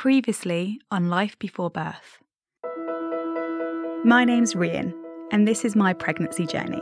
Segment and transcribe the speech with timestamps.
[0.00, 2.20] Previously on Life Before Birth.
[4.02, 4.94] My name's Rhian,
[5.30, 6.80] and this is my pregnancy journey.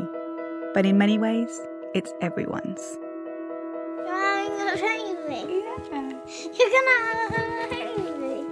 [0.72, 1.50] But in many ways,
[1.96, 2.96] it's everyone's.
[4.08, 5.40] I'm gonna hurt me.
[5.50, 6.98] You're gonna
[7.34, 8.46] hurt me.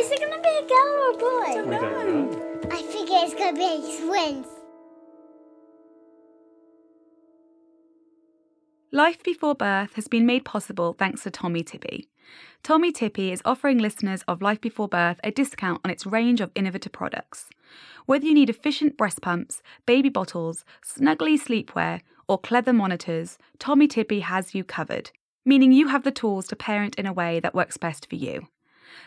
[0.00, 1.52] Is it gonna be a girl or a boy?
[1.68, 2.70] We don't know.
[2.70, 4.51] I think it's gonna be twins.
[8.94, 12.08] Life Before Birth has been made possible thanks to Tommee Tippee.
[12.62, 16.50] Tommee Tippee is offering listeners of Life Before Birth a discount on its range of
[16.54, 17.48] innovative products.
[18.04, 24.20] Whether you need efficient breast pumps, baby bottles, snuggly sleepwear, or clever monitors, Tommee Tippee
[24.20, 25.10] has you covered,
[25.46, 28.48] meaning you have the tools to parent in a way that works best for you.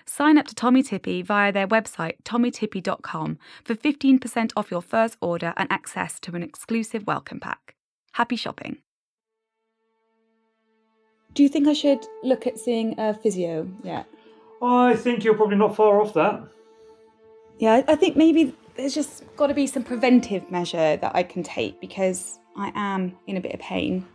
[0.08, 5.54] Sign up to Tommee Tippee via their website, tommeetippee.com, for 15% off your first order
[5.56, 7.76] and access to an exclusive welcome pack.
[8.14, 8.78] Happy shopping.
[11.35, 14.07] Do you think I should look at seeing a physio yet?
[14.62, 16.41] I think you're probably not far off that.
[17.59, 21.44] Yeah, I think maybe there's just got to be some preventive measure that I can
[21.44, 24.05] take because I am in a bit of pain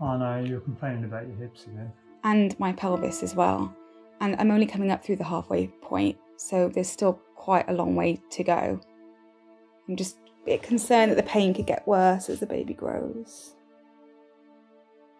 [0.00, 1.92] Oh no, you're complaining about your hips again.
[2.24, 3.74] and my pelvis as well.
[4.20, 7.94] And I'm only coming up through the halfway point, so there's still quite a long
[7.96, 8.80] way to go.
[9.88, 13.54] I'm just a bit concerned that the pain could get worse as the baby grows.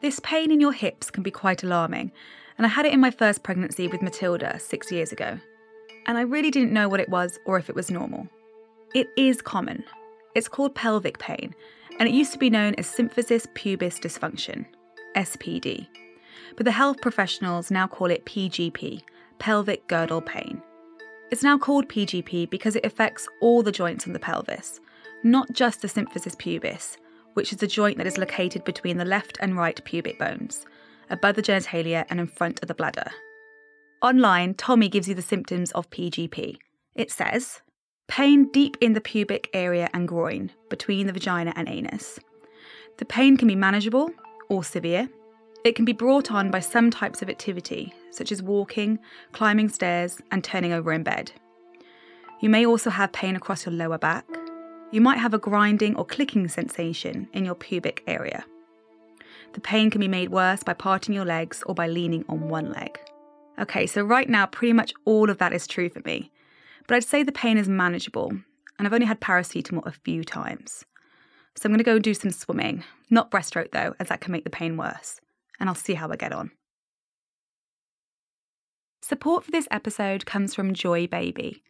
[0.01, 2.13] This pain in your hips can be quite alarming,
[2.57, 5.39] and I had it in my first pregnancy with Matilda six years ago.
[6.07, 8.27] And I really didn't know what it was or if it was normal.
[8.95, 9.85] It is common.
[10.35, 11.55] It's called pelvic pain,
[11.99, 14.65] and it used to be known as symphysis pubis dysfunction,
[15.17, 15.87] SPD.
[16.57, 19.03] But the health professionals now call it PGP,
[19.39, 20.63] pelvic girdle pain.
[21.31, 24.81] It's now called PGP because it affects all the joints in the pelvis,
[25.23, 26.97] not just the symphysis pubis,
[27.35, 30.67] which is the joint that is located between the left and right pubic bones,
[31.11, 33.11] above the genitalia and in front of the bladder.
[34.03, 36.57] Online, Tommy gives you the symptoms of PGP.
[36.95, 37.63] It says
[38.09, 42.19] pain deep in the pubic area and groin, between the vagina and anus.
[42.99, 44.11] The pain can be manageable
[44.49, 45.09] or severe.
[45.65, 48.99] It can be brought on by some types of activity, such as walking,
[49.33, 51.31] climbing stairs, and turning over in bed.
[52.41, 54.25] You may also have pain across your lower back.
[54.93, 58.45] You might have a grinding or clicking sensation in your pubic area.
[59.53, 62.73] The pain can be made worse by parting your legs or by leaning on one
[62.73, 62.99] leg.
[63.61, 66.33] Okay, so right now, pretty much all of that is true for me.
[66.89, 70.85] But I'd say the pain is manageable, and I've only had paracetamol a few times.
[71.57, 72.85] So I'm going to go and do some swimming.
[73.11, 75.21] Not breaststroke though, as that can make the pain worse.
[75.61, 76.51] And I'll see how I get on.
[79.03, 81.63] Support for this episode comes from Joie Baby.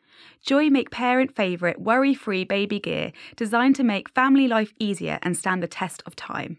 [0.43, 5.37] Joie make parent favourite worry free baby gear designed to make family life easier and
[5.37, 6.59] stand the test of time.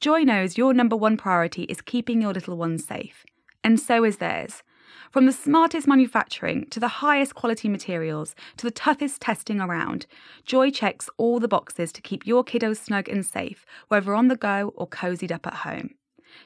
[0.00, 3.24] Joie knows your number one priority is keeping your little ones safe,
[3.62, 4.62] and so is theirs.
[5.10, 10.06] From the smartest manufacturing to the highest quality materials to the toughest testing around,
[10.44, 14.36] Joie checks all the boxes to keep your kiddos snug and safe, whether on the
[14.36, 15.90] go or cozied up at home.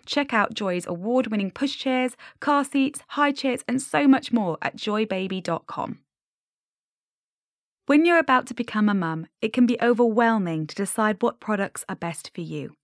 [0.06, 4.76] Check out Joie's award winning pushchairs, car seats, high chairs, and so much more at
[4.76, 5.98] joiebaby.com.
[7.90, 11.84] When you're about to become a mum, it can be overwhelming to decide what products
[11.88, 12.76] are best for you.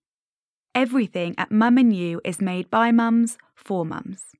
[0.75, 4.35] Everything at Mum and You is made by mums for mums.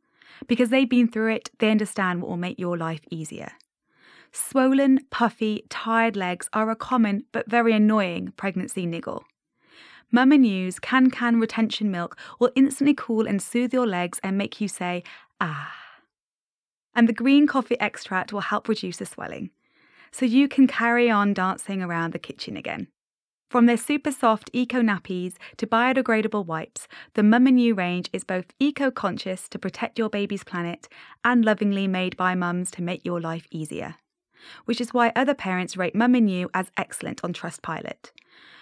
[0.45, 3.53] Because they've been through it, they understand what will make your life easier.
[4.33, 9.23] Swollen, puffy, tired legs are a common but very annoying pregnancy niggle.
[10.11, 14.37] Mum and You's Can Can retention milk will instantly cool and soothe your legs and
[14.37, 15.03] make you say,
[15.39, 15.73] ah.
[16.93, 19.51] And the green coffee extract will help reduce the swelling.
[20.17, 22.87] So you can carry on dancing around the kitchen again.
[23.51, 28.23] From their super soft eco nappies to biodegradable wipes, the Mum and You range is
[28.23, 30.89] both eco conscious to protect your baby's planet
[31.23, 33.97] and lovingly made by mums to make your life easier.
[34.65, 38.09] Which is why other parents rate Mum and You as excellent on Trustpilot.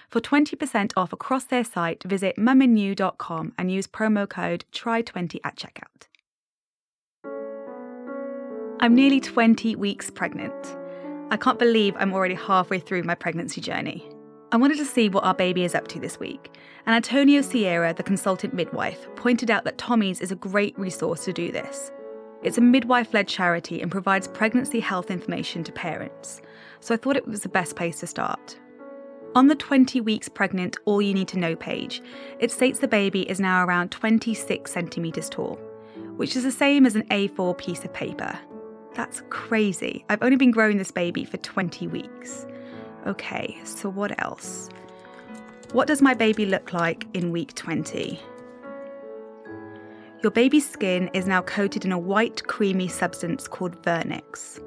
[0.09, 6.09] For 20% off across their site, visit mumandyou.com and use promo code TRY20 at checkout.
[8.81, 10.75] I'm nearly 20 weeks pregnant.
[11.35, 14.07] I can't believe I'm already halfway through my pregnancy journey.
[14.53, 16.55] I wanted to see what our baby is up to this week,
[16.85, 21.33] and Antonio Sierra, the consultant midwife, pointed out that Tommy's is a great resource to
[21.33, 21.91] do this.
[22.41, 26.41] It's a midwife led charity and provides pregnancy health information to parents,
[26.79, 28.57] so I thought it was the best place to start.
[29.35, 32.01] On the 20 weeks pregnant All You Need to Know page,
[32.39, 35.59] it states the baby is now around 26 centimetres tall,
[36.15, 38.39] which is the same as an A4 piece of paper.
[38.95, 40.05] That's crazy.
[40.09, 42.47] I've only been growing this baby for 20 weeks.
[43.05, 44.69] Okay, so what else?
[45.73, 48.19] What does my baby look like in week 20?
[50.23, 54.59] Your baby's skin is now coated in a white, creamy substance called vernix.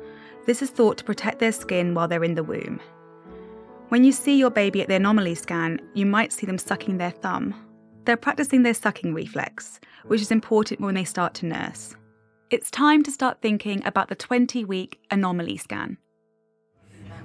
[0.46, 2.80] This is thought to protect their skin while they're in the womb.
[3.88, 7.10] When you see your baby at the anomaly scan, you might see them sucking their
[7.10, 7.54] thumb.
[8.04, 11.96] They're practicing their sucking reflex, which is important when they start to nurse.
[12.50, 15.98] It's time to start thinking about the 20 week anomaly scan.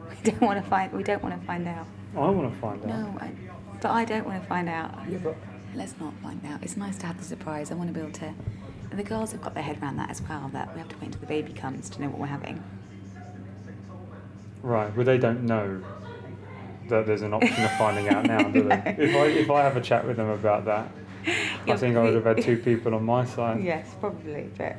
[0.10, 0.92] We don't want to find.
[0.92, 1.88] We don't want to find out.
[2.16, 2.88] I want to find out.
[2.88, 3.32] No, I,
[3.82, 4.94] but I don't want to find out.
[5.10, 5.38] Yeah, but
[5.76, 6.62] Let's not find out.
[6.62, 7.72] It's nice to have the surprise.
[7.72, 8.34] I want to be able to.
[8.92, 10.50] And the girls have got their head around that as well.
[10.54, 12.62] That we have to wait until the baby comes to know what we're having.
[14.62, 15.82] right, well they don't know
[16.90, 18.96] that there's an option of finding out now, do they?
[19.00, 20.92] If I if I have a chat with them about that,
[21.68, 23.64] I think I would have had two people on my side.
[23.64, 24.76] Yes, probably, but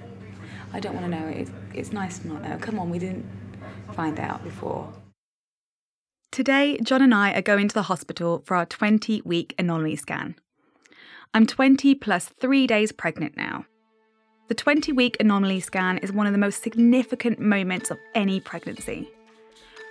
[0.74, 1.28] I don't want to know.
[1.28, 2.58] It's, it's nice to not know.
[2.60, 3.24] Come on, we didn't
[3.92, 4.92] find out before.
[6.32, 10.34] Today, John and I are going to the hospital for our 20 week anomaly scan.
[11.32, 13.66] I'm 20 plus three days pregnant now.
[14.48, 19.08] The 20 week anomaly scan is one of the most significant moments of any pregnancy.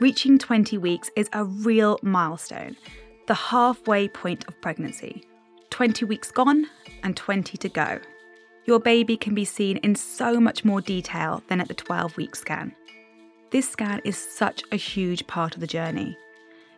[0.01, 2.75] Reaching 20 weeks is a real milestone,
[3.27, 5.23] the halfway point of pregnancy.
[5.69, 6.67] 20 weeks gone
[7.03, 7.99] and 20 to go.
[8.65, 12.33] Your baby can be seen in so much more detail than at the 12 week
[12.35, 12.73] scan.
[13.51, 16.17] This scan is such a huge part of the journey.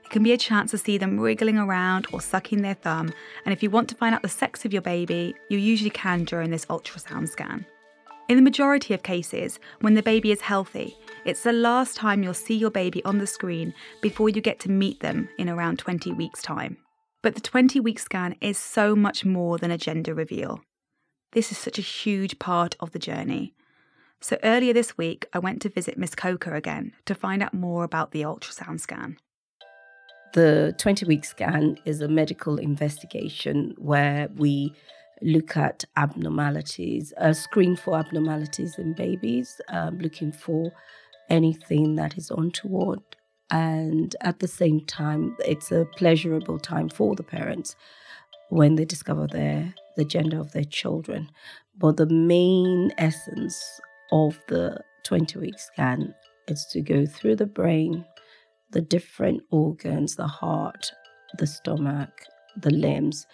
[0.03, 3.13] It can be a chance to see them wriggling around or sucking their thumb,
[3.45, 6.23] and if you want to find out the sex of your baby, you usually can
[6.23, 7.65] during this ultrasound scan.
[8.29, 12.33] In the majority of cases, when the baby is healthy, it's the last time you'll
[12.33, 16.11] see your baby on the screen before you get to meet them in around 20
[16.13, 16.77] weeks' time.
[17.21, 20.61] But the 20 week scan is so much more than a gender reveal.
[21.35, 23.53] This is such a huge part of the journey.
[24.21, 27.83] So earlier this week, I went to visit Miss Coker again to find out more
[27.83, 29.17] about the ultrasound scan.
[30.33, 34.73] The 20 week scan is a medical investigation where we
[35.21, 40.71] look at abnormalities, a screen for abnormalities in babies, um, looking for
[41.29, 43.01] anything that is untoward.
[43.51, 47.75] And at the same time, it's a pleasurable time for the parents
[48.49, 51.29] when they discover their the gender of their children.
[51.77, 53.57] But the main essence
[54.11, 56.13] of the 20 week scan
[56.47, 58.05] is to go through the brain,
[58.71, 60.91] the different organs, the heart,
[61.37, 62.11] the stomach,
[62.57, 63.25] the limbs,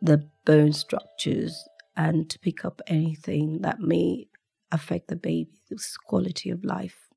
[0.00, 1.64] the bone structures,
[1.96, 4.26] and to pick up anything that may
[4.70, 7.08] affect the baby's quality of life.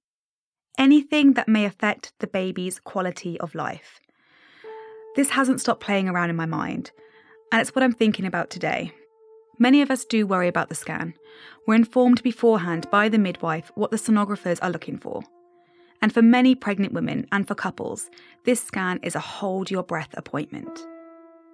[0.78, 4.02] Anything that may affect the baby's quality of life.
[5.16, 6.92] This hasn't stopped playing around in my mind,
[7.52, 8.92] and it's what I'm thinking about today.
[9.58, 11.14] Many of us do worry about the scan.
[11.66, 15.24] We're informed beforehand by the midwife what the sonographers are looking for.
[16.02, 18.10] And for many pregnant women and for couples,
[18.44, 20.86] this scan is a hold your breath appointment.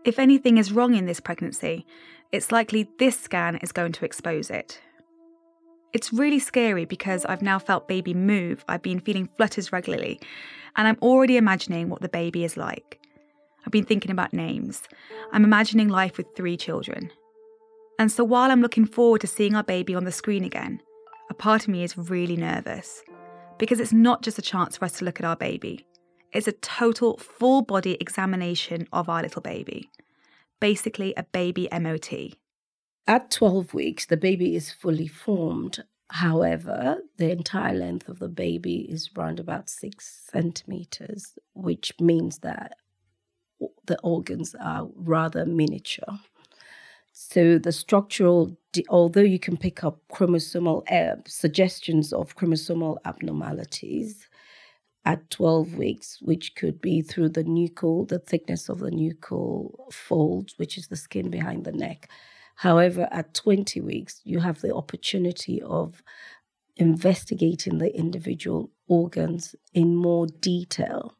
[0.03, 1.85] If anything is wrong in this pregnancy,
[2.31, 4.81] it's likely this scan is going to expose it.
[5.93, 10.19] It's really scary because I've now felt baby move, I've been feeling flutters regularly,
[10.75, 13.00] and I'm already imagining what the baby is like.
[13.65, 14.83] I've been thinking about names.
[15.31, 17.11] I'm imagining life with three children.
[17.99, 20.81] And so while I'm looking forward to seeing our baby on the screen again,
[21.29, 23.03] a part of me is really nervous
[23.57, 25.85] because it's not just a chance for us to look at our baby.
[26.33, 29.89] It's a total full body examination of our little baby.
[30.59, 32.37] Basically, a baby MOT.
[33.07, 35.83] At 12 weeks, the baby is fully formed.
[36.09, 42.73] However, the entire length of the baby is around about six centimeters, which means that
[43.85, 46.19] the organs are rather miniature.
[47.13, 48.57] So the structural,
[48.89, 54.27] although you can pick up chromosomal uh, suggestions of chromosomal abnormalities
[55.03, 60.57] at 12 weeks, which could be through the nuchal, the thickness of the nuchal folds,
[60.57, 62.09] which is the skin behind the neck.
[62.55, 66.03] However, at 20 weeks, you have the opportunity of
[66.77, 71.15] investigating the individual organs in more detail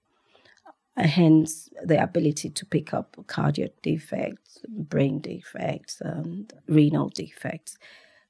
[1.05, 7.77] hence the ability to pick up cardiac defects, brain defects, and renal defects.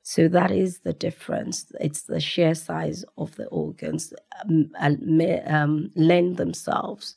[0.03, 1.71] So that is the difference.
[1.79, 4.13] It's the sheer size of the organs
[4.43, 7.15] um, and may, um, lend themselves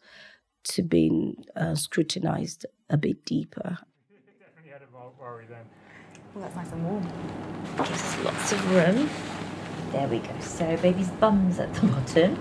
[0.65, 3.79] to being uh, scrutinized a bit deeper.
[4.41, 5.65] Definitely had a worry then.
[6.35, 7.07] Well, that's nice and warm.
[7.79, 9.09] gives us lots of room.
[9.93, 10.39] There we go.
[10.41, 12.37] So baby's bum's at the bottom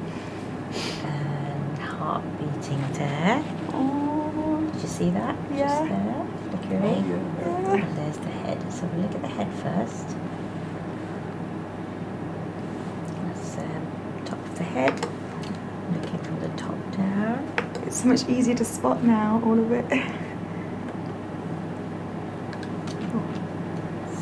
[1.03, 1.32] and
[2.03, 3.43] heart beating there.
[3.73, 5.35] Oh, Did you see that?
[5.53, 5.67] Yeah.
[5.67, 7.05] Just there, flickering.
[7.81, 8.57] And there's the head.
[8.61, 10.07] Have a look at the head first.
[13.23, 13.87] That's um,
[14.25, 14.93] top of the head.
[15.93, 17.53] Looking from the top down.
[17.87, 19.85] it's so much easier to spot now, all of it.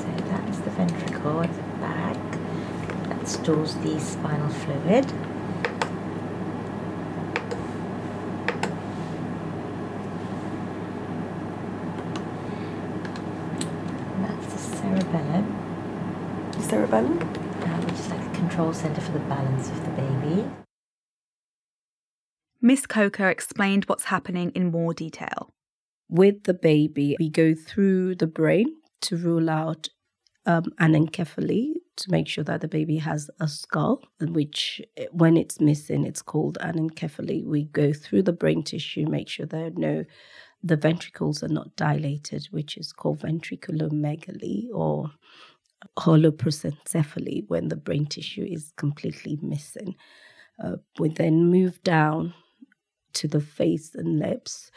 [0.02, 2.18] So that's the ventricle at the back
[3.10, 5.06] that stores the spinal fluid.
[14.02, 14.58] And that's the
[15.12, 17.20] cerebellum, Cerebellum.
[17.20, 20.46] uh, which is like a control center for the balance of the baby.
[22.62, 25.54] Miss Coker explained what's happening in more detail.
[26.08, 28.68] With the baby, we go through the brain
[29.02, 29.90] to rule out
[30.46, 35.36] um, anencephaly to make sure that the baby has a skull, and which, eh, when
[35.38, 37.44] it's missing, it's called anencephaly.
[37.46, 40.06] We go through the brain tissue, make sure there are no,
[40.64, 45.12] the ventricles are not dilated, which is called ventriculomegaly or
[45.98, 49.96] holoprosencephaly when the brain tissue is completely missing.
[50.64, 52.34] Uh, we then move down
[53.14, 54.72] to the face and lips,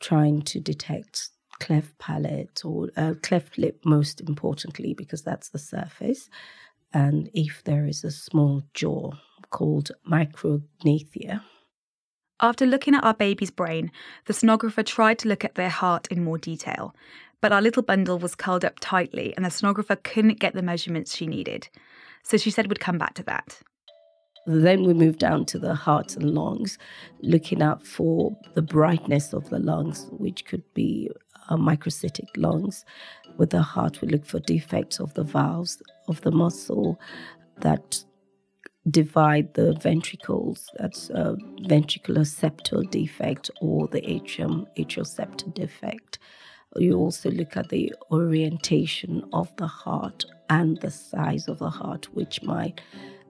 [0.00, 1.30] trying to detect
[1.60, 6.28] cleft palate or uh, cleft lip, most importantly, because that's the surface.
[6.92, 9.12] And if there is a small jaw
[9.50, 11.42] called micrognathia.
[12.40, 13.90] After looking at our baby's brain,
[14.26, 16.94] the sonographer tried to look at their heart in more detail,
[17.40, 21.16] but our little bundle was curled up tightly and the sonographer couldn't get the measurements
[21.16, 21.68] she needed.
[22.22, 23.60] So she said we'd come back to that.
[24.46, 26.78] Then we move down to the heart and lungs,
[27.20, 31.10] looking out for the brightness of the lungs, which could be
[31.48, 32.84] uh, microcystic lungs.
[33.36, 37.00] With the heart, we look for defects of the valves of the muscle
[37.58, 38.02] that
[38.90, 40.70] divide the ventricles.
[40.78, 46.18] That's a ventricular septal defect or the atrium atrial septal defect.
[46.76, 52.14] You also look at the orientation of the heart and the size of the heart,
[52.14, 52.80] which might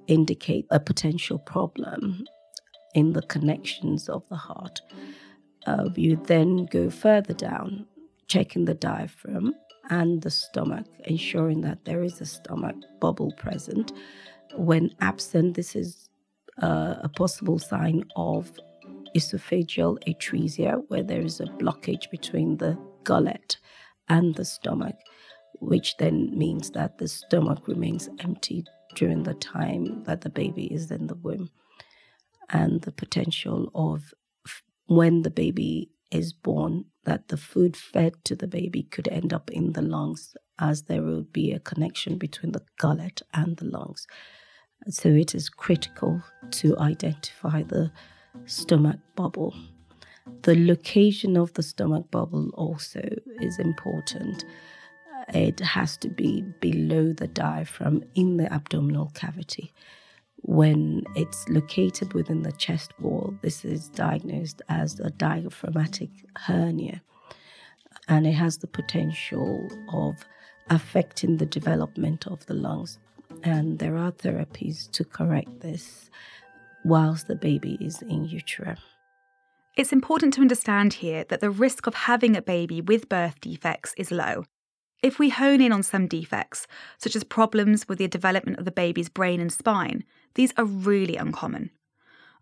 [0.06, 2.24] indicate a potential problem
[2.94, 4.80] in the connections of the heart.
[5.66, 7.86] Uh, you then go further down,
[8.26, 9.54] checking the diaphragm
[9.90, 13.92] and the stomach, ensuring that there is a stomach bubble present.
[14.56, 16.08] When absent, this is
[16.62, 18.50] uh, a possible sign of
[19.16, 23.58] esophageal atresia, where there is a blockage between the gullet
[24.08, 24.96] and the stomach,
[25.60, 28.64] which then means that the stomach remains empty
[28.94, 31.50] during the time that the baby is in the womb.
[32.50, 34.14] And the potential of
[34.46, 39.32] f- when the baby is born, that the food fed to the baby could end
[39.32, 43.66] up in the lungs, as there would be a connection between the gullet and the
[43.66, 44.06] lungs.
[44.86, 47.90] So it is critical to identify the
[48.46, 49.54] stomach bubble.
[50.42, 53.02] The location of the stomach bubble also
[53.40, 54.44] is important.
[55.34, 59.72] It has to be below the diaphragm in the abdominal cavity.
[60.42, 67.02] When it's located within the chest wall, this is diagnosed as a diaphragmatic hernia.
[68.06, 70.16] And it has the potential of
[70.70, 72.98] affecting the development of the lungs.
[73.42, 76.10] And there are therapies to correct this
[76.84, 78.76] whilst the baby is in utero.
[79.76, 83.94] It's important to understand here that the risk of having a baby with birth defects
[83.96, 84.44] is low.
[85.02, 86.66] If we hone in on some defects,
[86.98, 90.02] such as problems with the development of the baby's brain and spine,
[90.34, 91.70] these are really uncommon.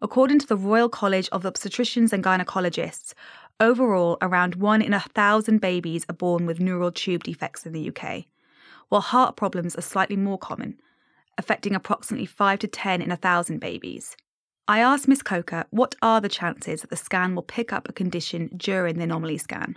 [0.00, 3.12] According to the Royal College of Obstetricians and Gynecologists,
[3.61, 7.91] overall around 1 in a thousand babies are born with neural tube defects in the
[7.91, 8.25] UK,
[8.88, 10.81] while heart problems are slightly more common,
[11.38, 14.16] affecting approximately 5 to 10 in a thousand babies.
[14.69, 17.93] I asked Miss Coker what are the chances that the scan will pick up a
[17.93, 19.76] condition during the anomaly scan.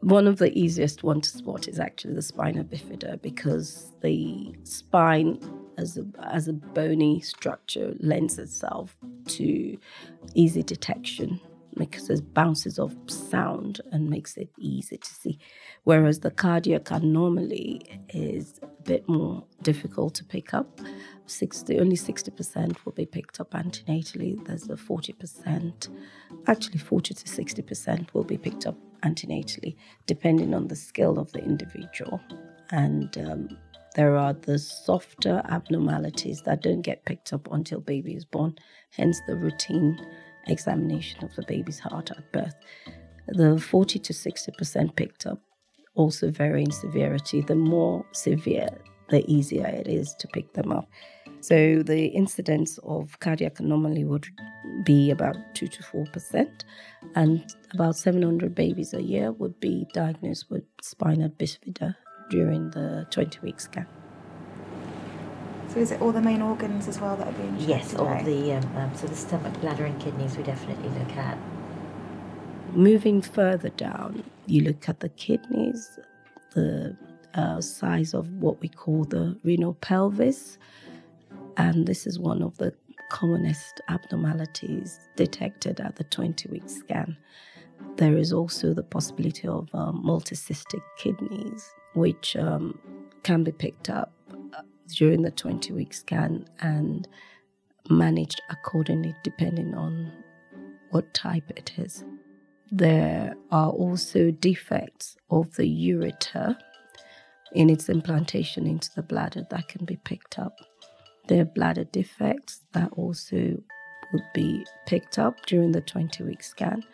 [0.00, 5.38] One of the easiest one to spot is actually the spina bifida because the spine
[5.76, 8.96] as a, as a bony structure lends itself
[9.28, 9.78] to
[10.34, 11.40] easy detection
[11.76, 15.38] because there's bounces of sound and makes it easy to see.
[15.84, 20.80] Whereas the cardiac anomaly is a bit more difficult to pick up.
[21.26, 24.44] 60, only 60% will be picked up antenatally.
[24.46, 25.88] There's a 40%,
[26.46, 31.40] actually 40 to 60% will be picked up antenatally, depending on the skill of the
[31.40, 32.20] individual.
[32.70, 33.48] And um,
[33.96, 38.56] there are the softer abnormalities that don't get picked up until baby is born,
[38.90, 39.98] hence the routine
[40.46, 42.54] examination of the baby's heart at birth.
[43.28, 45.40] The 40 to 60% picked up
[45.94, 47.40] also vary in severity.
[47.42, 48.70] The more severe,
[49.08, 50.88] the easier it is to pick them up.
[51.40, 54.26] So the incidence of cardiac anomaly would
[54.84, 56.64] be about 2 to 4%,
[57.14, 61.96] and about 700 babies a year would be diagnosed with spina bifida
[62.28, 63.86] during the 20 week scan.
[65.72, 68.08] So is it all the main organs as well that are being checked Yes, all
[68.18, 68.24] today?
[68.24, 71.38] the um, um, so the stomach, bladder, and kidneys we definitely look at.
[72.72, 75.98] Moving further down, you look at the kidneys,
[76.54, 76.96] the
[77.34, 80.58] uh, size of what we call the renal pelvis,
[81.56, 82.74] and this is one of the
[83.08, 87.16] commonest abnormalities detected at the 20 week scan.
[87.96, 92.78] There is also the possibility of um, multicystic kidneys, which um,
[93.22, 94.12] can be picked up
[94.94, 97.08] during the 20 week scan and
[97.88, 100.12] managed accordingly depending on
[100.90, 102.04] what type it is.
[102.70, 106.56] There are also defects of the ureter
[107.52, 110.56] in its implantation into the bladder that can be picked up.
[111.26, 113.60] There are bladder defects that also
[114.12, 116.84] would be picked up during the 20 week scan.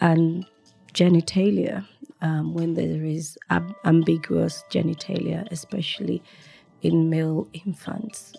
[0.00, 0.46] And
[0.92, 1.86] genitalia,
[2.22, 6.22] um, when there is ab- ambiguous genitalia, especially
[6.82, 8.34] in male infants.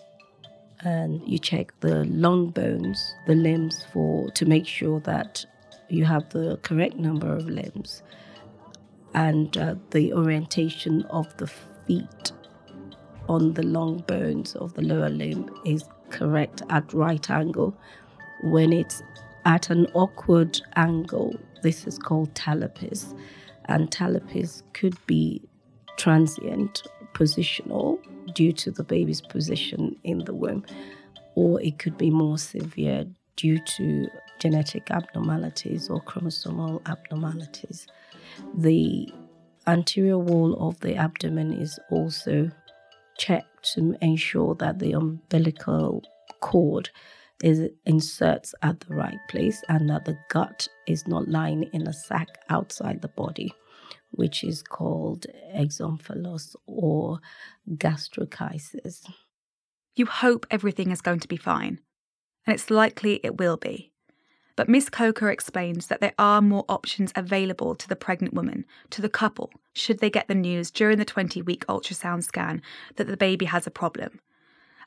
[0.80, 5.44] And you check the long bones, the limbs for to make sure that
[5.88, 8.02] you have the correct number of limbs
[9.14, 11.46] and uh, the orientation of the
[11.86, 12.32] feet
[13.28, 17.76] on the long bones of the lower limb is correct at right angle.
[18.42, 19.02] When it's
[19.44, 23.14] at an awkward angle, this is called talipes,
[23.66, 25.42] and talipes could be
[25.96, 27.98] transient, positional,
[28.34, 30.64] due to the baby's position in the womb,
[31.34, 33.04] or it could be more severe
[33.36, 34.08] due to
[34.38, 37.86] genetic abnormalities or chromosomal abnormalities.
[38.56, 39.12] The
[39.66, 42.50] anterior wall of the abdomen is also
[43.16, 46.02] checked to ensure that the umbilical
[46.40, 46.90] cord
[47.42, 51.92] is inserts at the right place and that the gut is not lying in a
[51.92, 53.52] sac outside the body,
[54.10, 57.20] which is called exomphalos or
[57.70, 59.08] gastroschisis.
[59.94, 61.80] You hope everything is going to be fine,
[62.46, 63.92] and it's likely it will be.
[64.56, 69.00] But Miss Coker explains that there are more options available to the pregnant woman, to
[69.00, 72.60] the couple, should they get the news during the 20 week ultrasound scan
[72.96, 74.18] that the baby has a problem,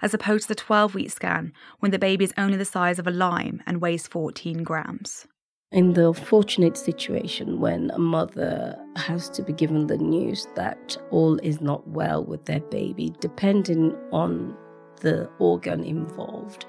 [0.01, 3.07] as opposed to the 12 week scan when the baby is only the size of
[3.07, 5.25] a lime and weighs 14 grams.
[5.71, 11.38] In the fortunate situation when a mother has to be given the news that all
[11.39, 14.53] is not well with their baby, depending on
[14.99, 16.65] the organ involved,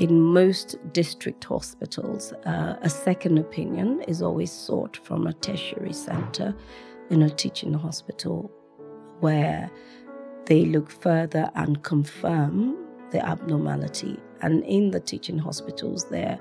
[0.00, 6.52] in most district hospitals, uh, a second opinion is always sought from a tertiary center
[7.10, 8.50] in a teaching hospital
[9.20, 9.70] where
[10.46, 12.76] they look further and confirm
[13.12, 14.18] the abnormality.
[14.40, 16.40] And in the teaching hospitals, there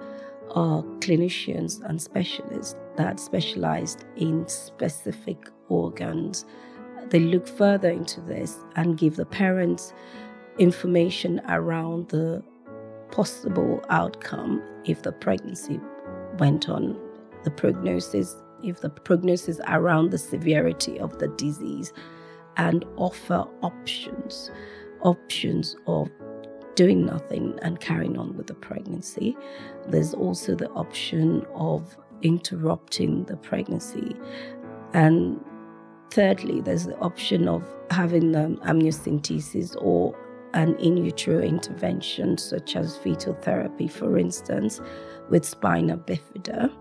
[0.51, 6.45] are clinicians and specialists that specialized in specific organs.
[7.09, 9.93] They look further into this and give the parents
[10.59, 12.43] information around the
[13.11, 15.79] possible outcome if the pregnancy
[16.37, 16.97] went on,
[17.43, 21.91] the prognosis, if the prognosis around the severity of the disease,
[22.57, 24.51] and offer options,
[25.01, 26.09] options of
[26.75, 29.38] doing nothing and carrying on with the pregnancy.
[29.88, 34.15] There's also the option of interrupting the pregnancy.
[34.93, 35.43] And
[36.12, 40.15] thirdly, there's the option of having um, amniocentesis or
[40.53, 44.81] an in utero intervention, such as fetal therapy, for instance,
[45.29, 46.71] with spina bifida.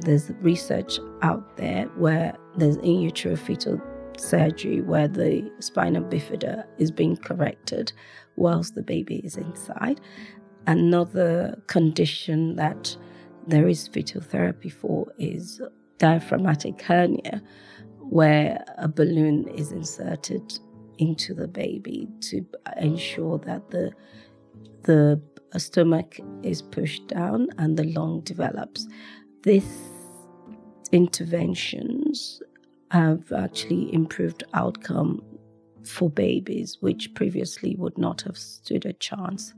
[0.00, 3.80] There's research out there where there's in utero fetal
[4.18, 7.92] surgery where the spinal bifida is being corrected
[8.36, 10.00] whilst the baby is inside.
[10.66, 12.96] Another condition that
[13.46, 15.60] there is fetal therapy for is
[15.98, 17.42] diaphragmatic hernia,
[17.98, 20.58] where a balloon is inserted
[20.98, 22.44] into the baby to
[22.76, 23.90] ensure that the
[24.84, 25.20] the
[25.56, 28.88] stomach is pushed down and the lung develops.
[29.42, 29.64] These
[30.92, 32.42] interventions
[32.92, 35.22] have actually improved outcome
[35.82, 39.54] for babies, which previously would not have stood a chance.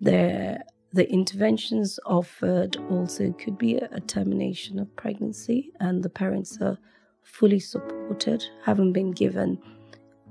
[0.00, 6.76] The, the interventions offered also could be a, termination of pregnancy, and the parents are
[7.22, 9.62] fully supported, having been given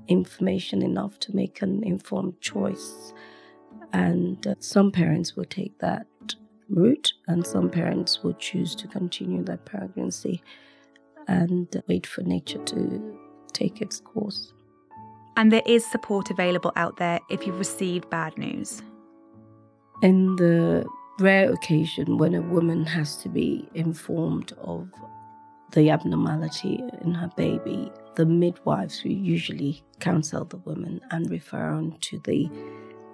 [0.06, 3.14] information enough to make an informed choice.
[3.94, 6.06] And uh, some parents will take that
[6.68, 10.42] route, and some parents will choose to continue their pregnancy
[11.28, 13.18] and wait for nature to
[13.52, 14.52] take its course.
[15.36, 18.82] And there is support available out there if you've received bad news.
[20.02, 20.84] In the
[21.20, 24.88] rare occasion when a woman has to be informed of
[25.72, 31.96] the abnormality in her baby, the midwives will usually counsel the woman and refer on
[32.00, 32.48] to the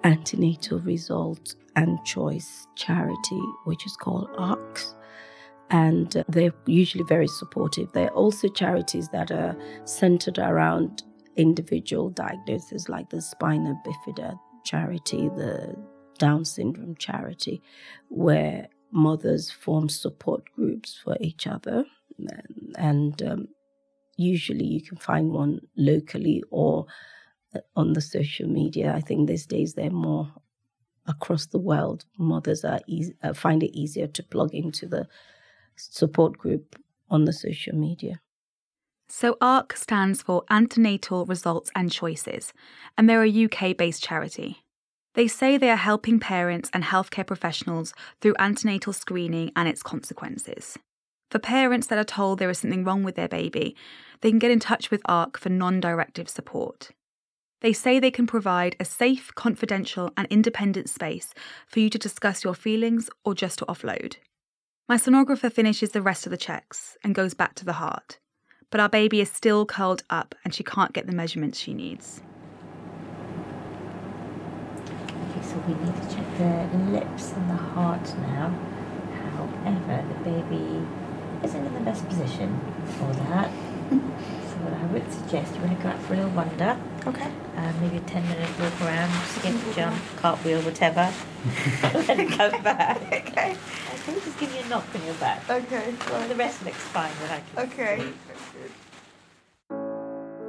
[0.03, 4.95] antenatal result and choice charity, which is called ARCS.
[5.71, 7.91] And they're usually very supportive.
[7.91, 11.03] There are also charities that are centered around
[11.35, 14.37] individual diagnoses like the spina bifida.
[14.63, 15.75] charity, the
[16.17, 17.61] Down syndrome charity,
[18.09, 21.83] where mothers form support groups for each other.
[22.77, 23.47] And um,
[24.17, 26.85] usually you can find one locally or
[27.53, 28.93] uh, on the social media.
[28.95, 30.31] I think these days they're more
[31.07, 32.05] across the world.
[32.17, 35.07] Mothers are easy, uh, find it easier to plug into the
[35.75, 36.75] support group
[37.09, 38.21] on the social media.
[39.07, 42.53] So, ARC stands for Antenatal Results and Choices,
[42.97, 44.63] and they're a UK based charity.
[45.13, 50.77] They say they are helping parents and healthcare professionals through antenatal screening and its consequences.
[51.31, 53.75] For parents that are told there is something wrong with their baby,
[54.21, 56.91] they can get in touch with ARC for non directive support.
[57.61, 61.33] They say they can provide a safe, confidential, and independent space
[61.67, 64.17] for you to discuss your feelings or just to offload.
[64.87, 68.19] My sonographer finishes the rest of the checks and goes back to the heart,
[68.69, 72.21] but our baby is still curled up and she can't get the measurements she needs.
[75.31, 78.53] Okay, so we need to check the lips and the heart now.
[79.33, 80.85] However, the baby
[81.43, 82.59] isn't in the best position
[82.99, 83.51] for that.
[84.55, 86.79] So what I would suggest you want to go out for a little wander.
[87.07, 87.29] Okay.
[87.57, 91.11] Uh, maybe a 10 minute walk around, skip, jump, cartwheel, whatever.
[91.83, 93.01] and then come back.
[93.11, 93.57] Okay.
[94.07, 95.49] Okay, just give you a knock on your back.
[95.49, 95.95] Okay.
[96.11, 98.13] Well, the rest looks fine when I can Okay.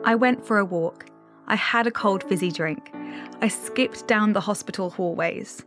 [0.05, 1.07] I went for a walk.
[1.47, 2.91] I had a cold fizzy drink.
[3.41, 5.65] I skipped down the hospital hallways.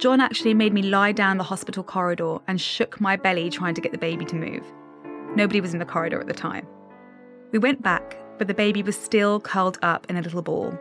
[0.00, 3.80] John actually made me lie down the hospital corridor and shook my belly trying to
[3.80, 4.64] get the baby to move.
[5.36, 6.66] Nobody was in the corridor at the time.
[7.52, 10.76] We went back, but the baby was still curled up in a little ball.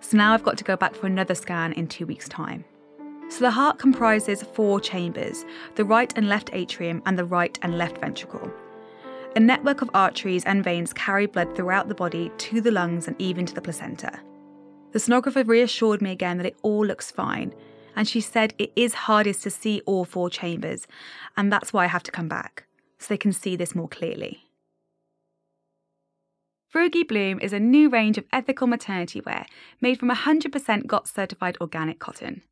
[0.00, 2.64] So now I've got to go back for another scan in two weeks' time.
[3.28, 7.76] So the heart comprises four chambers the right and left atrium and the right and
[7.76, 8.52] left ventricle.
[9.36, 13.20] A network of arteries and veins carry blood throughout the body to the lungs and
[13.20, 14.20] even to the placenta.
[14.92, 17.52] The sonographer reassured me again that it all looks fine,
[17.96, 20.86] and she said it is hardest to see all four chambers,
[21.36, 22.66] and that's why I have to come back,
[23.00, 24.44] so they can see this more clearly.
[26.72, 29.46] Frugi Bloom is a new range of ethical maternity wear
[29.80, 32.42] made from 100% GOTS certified organic cotton.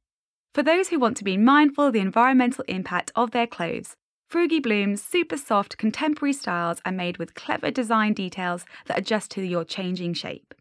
[0.54, 3.96] For those who want to be mindful of the environmental impact of their clothes,
[4.30, 9.42] Frugi Bloom's super soft contemporary styles are made with clever design details that adjust to
[9.42, 10.54] your changing shape.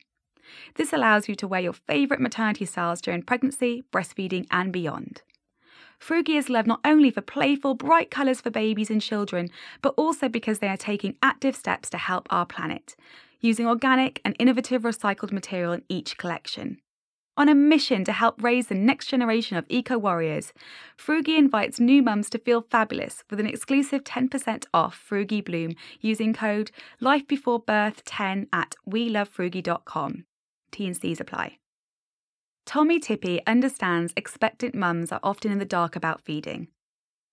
[0.75, 5.23] This allows you to wear your favourite maternity styles during pregnancy, breastfeeding, and beyond.
[5.99, 9.49] Frugi is loved not only for playful, bright colours for babies and children,
[9.81, 12.95] but also because they are taking active steps to help our planet,
[13.41, 16.79] using organic and innovative recycled material in each collection.
[17.37, 20.51] On a mission to help raise the next generation of eco warriors,
[20.97, 26.33] Frugi invites new mums to feel fabulous with an exclusive 10% off Frugi Bloom using
[26.33, 30.25] code LifeBeforeBirth10 at WeLoveFrugi.com.
[30.71, 31.57] T and C's apply.
[32.65, 36.67] Tommee Tippee understands expectant mums are often in the dark about feeding.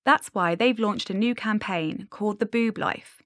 [0.04, 3.22] That's why they've launched a new campaign called The Boob Life.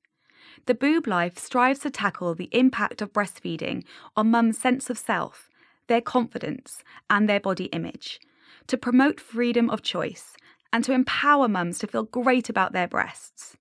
[0.66, 3.84] The Boob Life strives to tackle the impact of breastfeeding
[4.16, 5.48] on mums' sense of self,
[5.88, 8.20] their confidence, and their body image,
[8.66, 10.36] to promote freedom of choice,
[10.72, 13.56] and to empower mums to feel great about their breasts.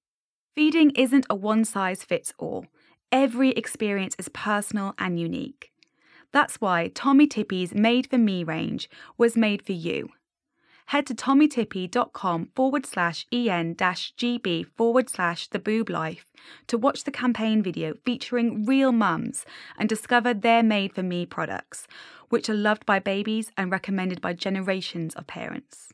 [0.56, 2.66] Feeding isn't a one size fits all.
[3.12, 5.72] Every experience is personal and unique.
[6.32, 10.10] That's why Tommee Tippee's Made for Me range was made for you.
[10.92, 16.26] Head to tommeetippee.com forward slash en gb forward slash the boob life
[16.68, 19.46] to watch the campaign video featuring real mums
[19.78, 21.88] and discover their Made for Me products,
[22.28, 25.94] which are loved by babies and recommended by generations of parents.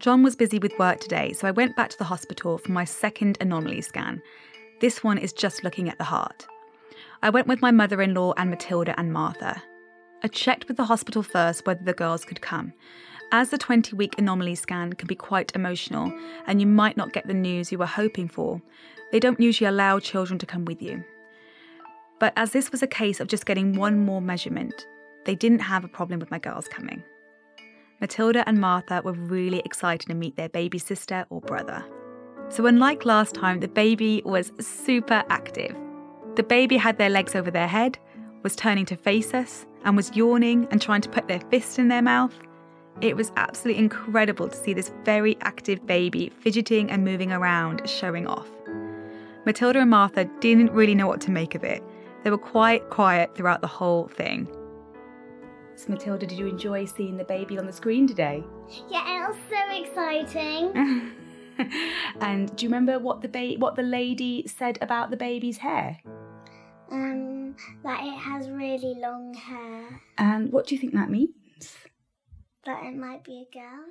[0.00, 2.84] John was busy with work today, so I went back to the hospital for my
[2.84, 4.20] second anomaly scan.
[4.80, 6.48] This one is just looking at the heart.
[7.22, 9.62] I went with my mother in law and Matilda and Martha.
[10.22, 12.72] I checked with the hospital first whether the girls could come,
[13.30, 16.12] as the 20 week anomaly scan can be quite emotional
[16.46, 18.60] and you might not get the news you were hoping for.
[19.12, 21.04] They don't usually allow children to come with you.
[22.18, 24.86] But as this was a case of just getting one more measurement,
[25.24, 27.04] they didn't have a problem with my girls coming.
[28.00, 31.84] Matilda and Martha were really excited to meet their baby sister or brother.
[32.48, 35.76] So, unlike last time, the baby was super active.
[36.36, 37.98] The baby had their legs over their head,
[38.42, 41.88] was turning to face us, and was yawning and trying to put their fist in
[41.88, 42.34] their mouth.
[43.00, 48.26] It was absolutely incredible to see this very active baby fidgeting and moving around, showing
[48.26, 48.48] off.
[49.46, 51.82] Matilda and Martha didn't really know what to make of it.
[52.22, 54.46] They were quite quiet throughout the whole thing.
[55.76, 58.44] So, Matilda, did you enjoy seeing the baby on the screen today?
[58.90, 61.14] Yeah, it was so exciting.
[62.20, 65.98] and do you remember what the ba- what the lady said about the baby's hair?
[66.90, 70.00] Um, that it has really long hair.
[70.16, 71.76] And what do you think that means?
[72.64, 73.84] That it might be a girl.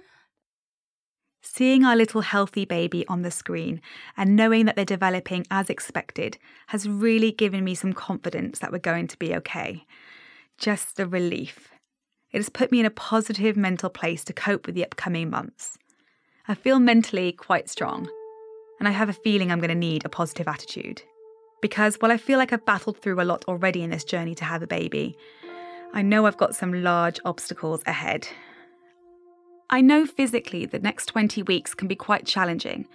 [1.41, 3.81] Seeing our little healthy baby on the screen
[4.15, 8.79] and knowing that they're developing as expected has really given me some confidence that we're
[8.79, 9.85] going to be okay.
[10.57, 11.69] Just a relief.
[12.31, 15.77] It has put me in a positive mental place to cope with the upcoming months.
[16.47, 18.09] I feel mentally quite strong,
[18.79, 21.01] and I have a feeling I'm going to need a positive attitude.
[21.61, 24.45] Because while I feel like I've battled through a lot already in this journey to
[24.45, 25.17] have a baby,
[25.93, 28.27] I know I've got some large obstacles ahead.
[29.69, 32.87] I know physically the next 20 weeks can be quite challenging.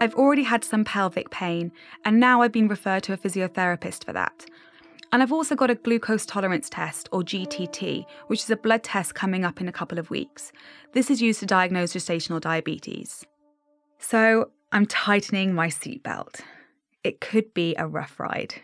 [0.00, 1.70] I've already had some pelvic pain,
[2.04, 4.44] and now I've been referred to a physiotherapist for that.
[5.12, 9.14] And I've also got a glucose tolerance test, or GTT, which is a blood test
[9.14, 10.50] coming up in a couple of weeks.
[10.92, 13.24] This is used to diagnose gestational diabetes.
[13.98, 16.40] So I'm tightening my seatbelt.
[17.06, 18.62] It could be a rough ride.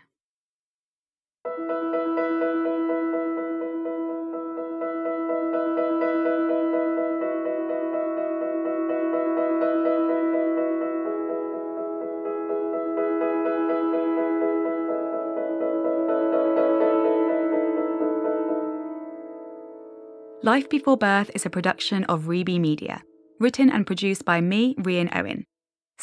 [20.42, 23.04] Life Before Birth is a production of Reby Media,
[23.38, 25.46] written and produced by me, Rhian Owen.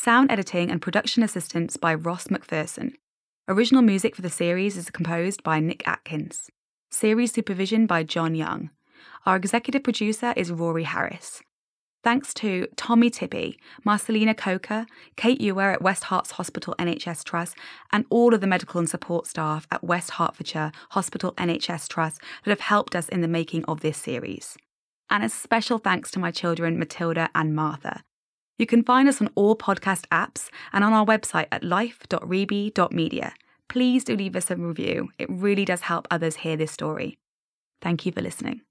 [0.02, 2.94] Sound editing and production assistance by Ross McPherson.
[3.50, 6.50] Original music for the series is composed by Nick Atkins.
[6.90, 8.70] Series supervision by John Young.
[9.26, 11.42] Our executive producer is Rory Harris.
[12.02, 14.86] Thanks to Tommee Tippee, Marcelina Coker,
[15.18, 17.58] Kate Ewer at West Herts Hospital NHS Trust,
[17.92, 22.52] and all of the medical and support staff at West Hertfordshire Hospital NHS Trust that
[22.52, 24.56] have helped us in the making of this series.
[25.10, 28.02] And a special thanks to my children, Matilda and Martha.
[28.60, 33.34] You can find us on all podcast apps and on our website at life.reby.media.
[33.70, 35.10] Please do leave us a review.
[35.18, 37.18] It really does help others hear this story.
[37.82, 38.62] Thank you for listening.